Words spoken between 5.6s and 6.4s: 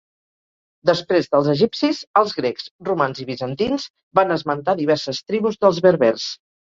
dels berbers.